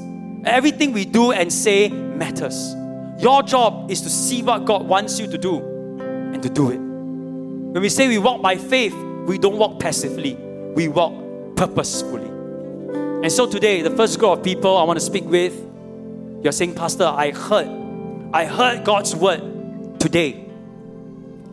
[0.45, 2.75] everything we do and say matters.
[3.19, 5.59] Your job is to see what God wants you to do
[6.35, 6.92] and to do it.
[7.73, 8.95] When we say we walk by faith,
[9.27, 12.27] we don't walk passively, we walk purposefully.
[12.27, 15.55] And so today, the first group of people I want to speak with,
[16.43, 17.69] you're saying, Pastor, I heard,
[18.35, 20.45] I heard God's word today.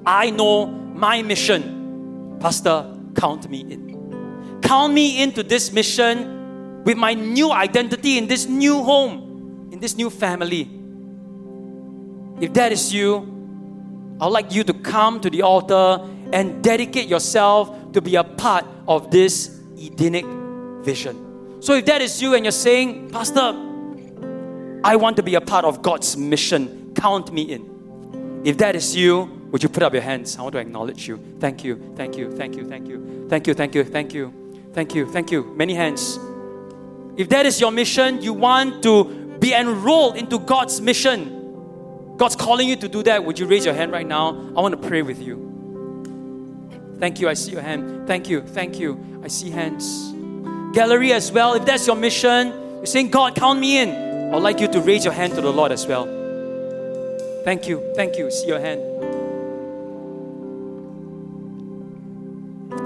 [0.06, 2.38] I know my mission.
[2.42, 4.60] Pastor, count me in.
[4.62, 9.96] Count me into this mission with my new identity in this new home, in this
[9.96, 10.70] new family.
[12.42, 13.39] If that is you,
[14.22, 18.66] I'd like you to come to the altar and dedicate yourself to be a part
[18.88, 20.26] of this Edenic
[20.84, 21.62] vision.
[21.62, 23.56] So if that is you and you're saying, Pastor,
[24.84, 28.42] I want to be a part of God's mission, count me in.
[28.44, 30.38] If that is you, would you put up your hands?
[30.38, 31.18] I want to acknowledge you.
[31.40, 34.34] Thank you, thank you, thank you, thank you, thank you, thank you, thank you,
[34.74, 35.44] thank you, thank you.
[35.56, 36.20] Many hands.
[37.18, 41.39] If that is your mission, you want to be enrolled into God's mission
[42.20, 44.32] God's calling you to do that, would you raise your hand right now?
[44.58, 46.98] I want to pray with you.
[47.00, 47.30] Thank you.
[47.30, 48.08] I see your hand.
[48.08, 48.42] Thank you.
[48.42, 49.22] Thank you.
[49.24, 50.12] I see hands.
[50.74, 51.54] Gallery as well.
[51.54, 54.34] If that's your mission, you're saying, God, count me in.
[54.36, 56.04] I'd like you to raise your hand to the Lord as well.
[57.46, 57.82] Thank you.
[57.96, 58.30] Thank you.
[58.30, 58.82] See your hand.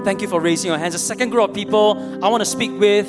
[0.04, 0.92] Thank you for raising your hands.
[0.92, 3.08] The second group of people I want to speak with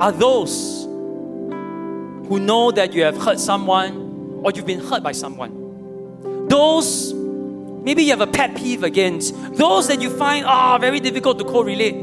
[0.00, 4.01] are those who know that you have hurt someone
[4.42, 6.48] or you've been hurt by someone.
[6.48, 11.00] Those, maybe you have a pet peeve against, those that you find are oh, very
[11.00, 11.96] difficult to correlate.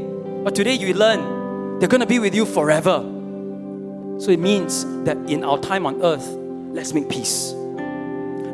[0.44, 3.00] But today you learn they're going to be with you forever.
[4.18, 6.26] So it means that in our time on earth,
[6.72, 7.52] let's make peace.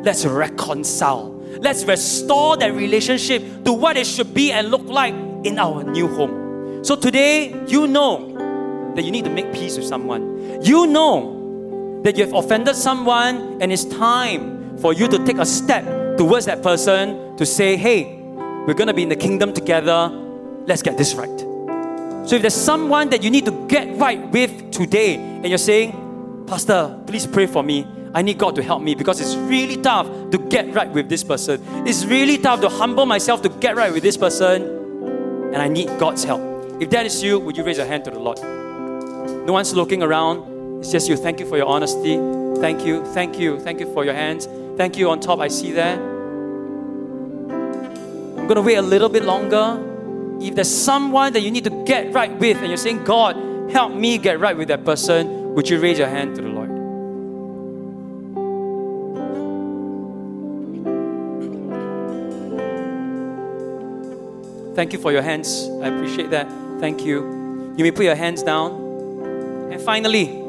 [0.03, 1.33] Let's reconcile.
[1.59, 5.13] Let's restore that relationship to what it should be and look like
[5.43, 6.85] in our new home.
[6.85, 10.63] So today, you know that you need to make peace with someone.
[10.63, 11.36] You know
[12.07, 15.83] that you have offended someone, and it's time for you to take a step
[16.15, 18.15] towards that person to say, hey,
[18.65, 20.07] we're going to be in the kingdom together.
[20.65, 21.37] Let's get this right.
[22.25, 26.45] So if there's someone that you need to get right with today, and you're saying,
[26.47, 27.85] Pastor, please pray for me.
[28.15, 31.25] I need God to help me because it's really tough to get right with this
[31.25, 31.61] person.
[31.85, 34.63] It's really tough to humble myself to get right with this person,
[35.53, 36.41] and I need God's help.
[36.81, 38.41] If that is you, would you raise your hand to the Lord?
[39.45, 40.56] No one's looking around.
[40.79, 41.17] It's just you.
[41.17, 42.17] Thank you for your honesty.
[42.59, 43.05] Thank you.
[43.13, 43.59] Thank you.
[43.59, 44.47] Thank you for your hands.
[44.77, 45.39] Thank you on top.
[45.39, 45.97] I see there.
[48.37, 49.83] I'm going to wait a little bit longer
[50.41, 53.35] if there's someone that you need to get right with and you're saying, God,
[53.71, 56.67] help me get right with that person, would you raise your hand to the Lord?
[64.75, 65.67] Thank you for your hands.
[65.81, 66.47] I appreciate that.
[66.79, 67.73] Thank you.
[67.77, 69.71] You may put your hands down.
[69.71, 70.46] And finally,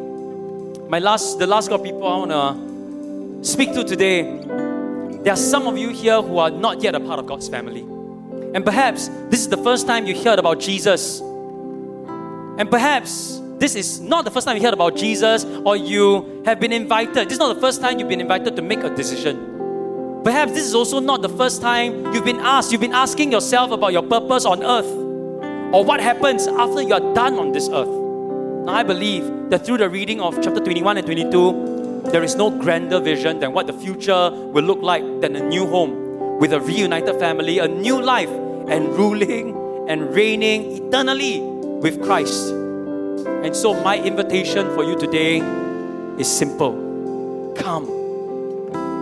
[0.88, 2.30] my last the last group of people I want
[3.42, 4.22] to speak to today.
[4.22, 7.82] There are some of you here who are not yet a part of God's family.
[8.54, 11.20] And perhaps this is the first time you heard about Jesus.
[11.20, 16.58] And perhaps this is not the first time you heard about Jesus or you have
[16.58, 17.26] been invited.
[17.26, 20.22] This is not the first time you've been invited to make a decision.
[20.24, 22.72] Perhaps this is also not the first time you've been asked.
[22.72, 24.90] You've been asking yourself about your purpose on earth
[25.74, 28.07] or what happens after you are done on this earth.
[28.68, 33.00] I believe that through the reading of chapter 21 and 22, there is no grander
[33.00, 37.18] vision than what the future will look like than a new home with a reunited
[37.18, 38.30] family, a new life,
[38.68, 39.56] and ruling
[39.88, 42.50] and reigning eternally with Christ.
[42.50, 45.38] And so, my invitation for you today
[46.18, 46.88] is simple
[47.56, 47.86] come.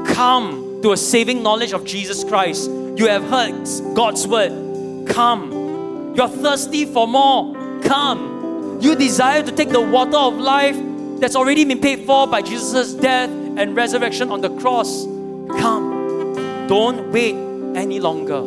[0.06, 2.70] Come to a saving knowledge of Jesus Christ.
[2.70, 5.06] You have heard God's word.
[5.08, 6.14] Come.
[6.16, 7.54] You're thirsty for more.
[7.82, 8.36] Come.
[8.81, 10.77] You desire to take the water of life
[11.20, 15.05] that's already been paid for by Jesus' death and resurrection on the cross.
[15.05, 16.66] Come.
[16.68, 17.35] Don't wait
[17.77, 18.41] any longer.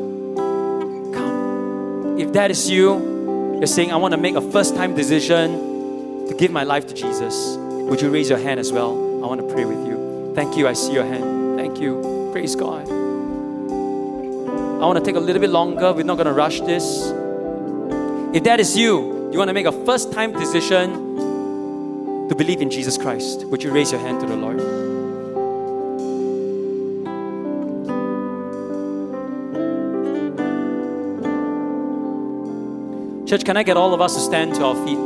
[1.14, 2.18] Come.
[2.20, 6.36] If that is you, you're saying, I want to make a first time decision to
[6.36, 7.58] give my life to Jesus.
[7.58, 8.92] Would you raise your hand as well?
[9.24, 10.32] I want to pray with you.
[10.36, 10.68] Thank you.
[10.68, 11.58] I see your hand.
[11.58, 12.30] Thank you.
[12.32, 12.88] Praise God.
[12.88, 15.92] I want to take a little bit longer.
[15.92, 17.12] We're not going to rush this.
[18.34, 21.08] If that is you, you want to make a first time decision
[22.30, 24.60] to believe in Jesus Christ, would you raise your hand to the Lord?
[33.28, 34.98] Church, can I get all of us to stand to our feet?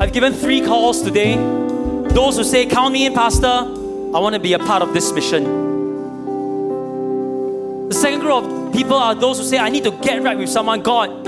[0.00, 1.34] I've given three calls today.
[1.34, 5.10] Those who say, Count me in, Pastor, I want to be a part of this
[5.10, 5.75] mission.
[7.96, 10.82] Second group of people are those who say, I need to get right with someone.
[10.82, 11.24] God,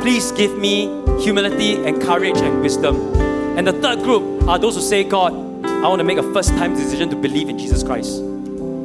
[0.00, 0.86] please give me
[1.20, 2.96] humility and courage and wisdom.
[3.58, 5.34] And the third group are those who say, God,
[5.66, 8.18] I want to make a first time decision to believe in Jesus Christ.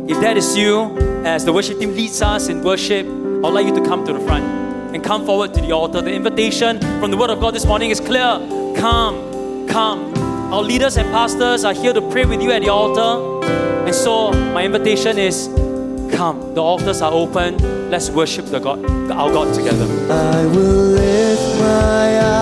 [0.09, 0.93] If that is you,
[1.25, 4.19] as the worship team leads us in worship, I'd like you to come to the
[4.19, 4.43] front
[4.93, 6.01] and come forward to the altar.
[6.01, 8.37] The invitation from the Word of God this morning is clear.
[8.75, 10.13] Come, come.
[10.53, 13.41] Our leaders and pastors are here to pray with you at the altar.
[13.85, 15.47] And so, my invitation is
[16.15, 16.53] come.
[16.53, 17.57] The altars are open.
[17.89, 19.85] Let's worship the God, our God together.
[20.11, 22.33] I will lift my eyes.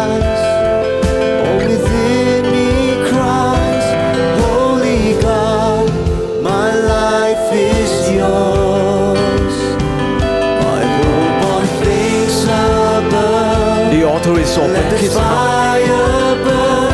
[14.42, 14.98] is open.
[14.98, 15.16] Kids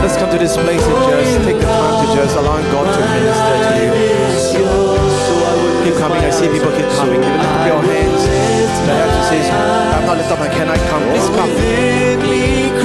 [0.02, 3.00] Let's come to this place and just take the time to just allow God to
[3.00, 3.67] minister to you.
[3.67, 3.67] Keep
[5.98, 6.22] coming.
[6.22, 7.22] I see people keep coming.
[7.22, 8.22] You lift up your hands.
[8.86, 11.04] The answer says, I'm not lifted up I come?
[11.12, 11.52] Please come.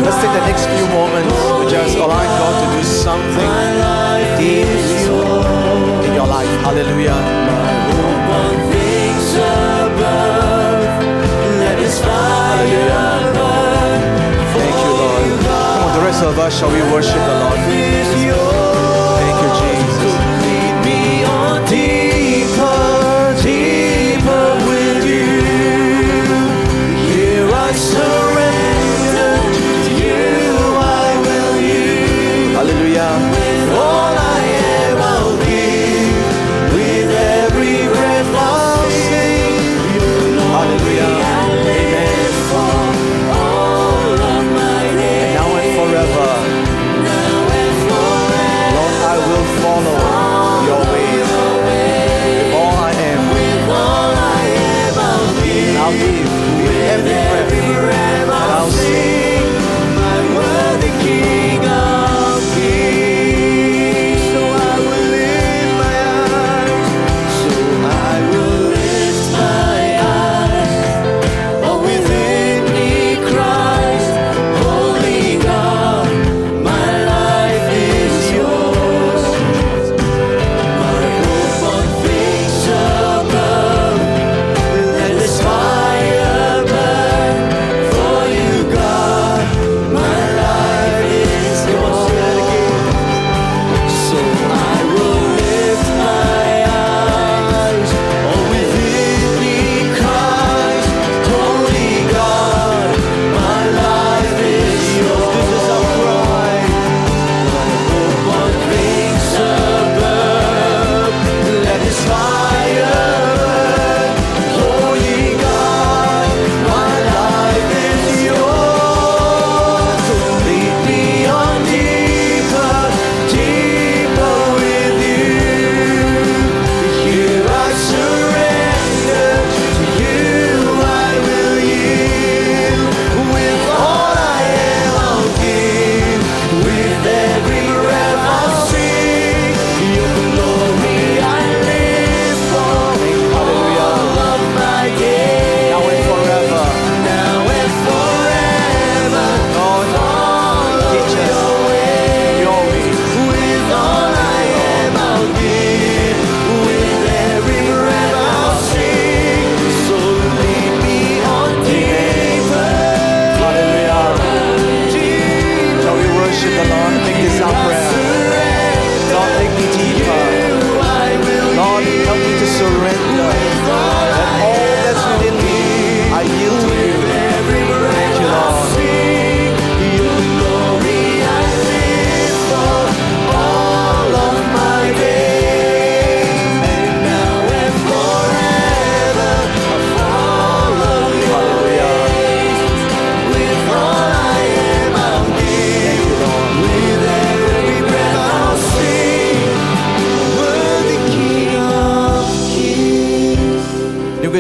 [0.03, 1.37] Let's take the next few moments
[1.71, 3.51] just allow God to do something
[4.37, 4.67] deep
[6.07, 6.53] in your life.
[6.67, 7.19] Hallelujah.
[8.29, 8.63] Hallelujah
[14.59, 15.25] Thank you, Lord.
[15.45, 18.32] Come on, the rest of us, shall we worship the Lord?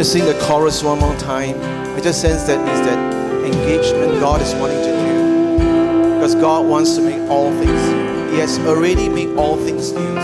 [0.02, 1.54] To sing the chorus one more time.
[1.96, 6.14] I just sense that is that engagement God is wanting to do.
[6.16, 8.32] Because God wants to make all things.
[8.32, 10.14] He has already made all things new.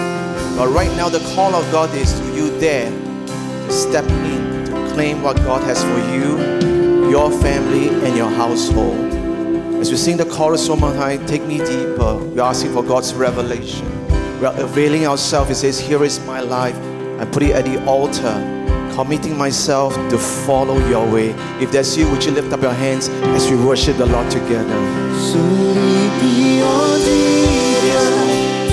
[0.56, 4.94] But right now, the call of God is to you there to step in, to
[4.94, 8.98] claim what God has for you, your family, and your household.
[9.80, 12.16] As we sing the chorus one more time, take me deeper.
[12.16, 13.86] We're asking for God's revelation.
[14.40, 15.50] We're availing ourselves.
[15.50, 16.76] He says, Here is my life.
[17.20, 18.57] I put it at the altar,
[18.98, 21.30] committing myself to follow your way.
[21.62, 24.78] If that's you, would you lift up your hands as we worship the Lord together?
[25.28, 28.10] So lead me on deeper,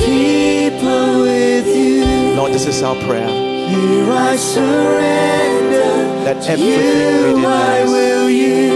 [0.04, 2.36] deeper with you.
[2.38, 3.30] Lord, this is our prayer.
[3.70, 5.94] Here I surrender.
[6.26, 8.72] Let everything you, I us will you.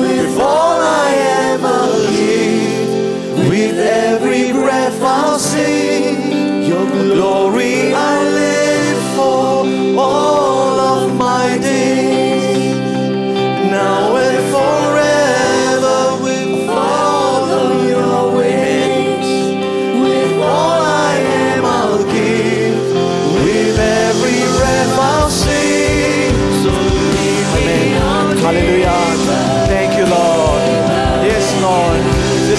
[0.00, 1.10] With all I
[1.44, 3.50] am, I'll give.
[3.50, 4.31] With every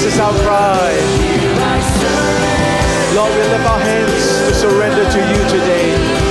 [0.04, 0.92] This is our cry.
[3.16, 6.23] Lord, we lift our hands to surrender to you today.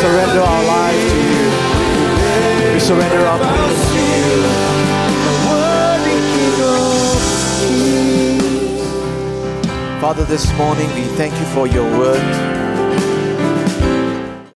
[0.00, 2.72] Surrender our lives to you.
[2.72, 4.40] We surrender our plans to you.
[10.00, 12.59] Father, this morning we thank you for your word.